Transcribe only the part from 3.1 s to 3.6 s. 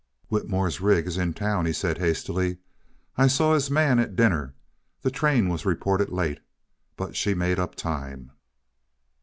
"I saw